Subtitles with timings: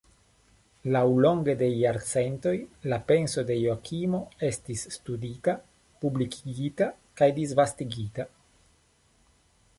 [0.93, 2.53] Laŭlonge de jarcentoj
[2.93, 5.55] la penso de Joakimo estis studita,
[6.07, 6.91] publikigita
[7.23, 8.27] kaj disvastigita.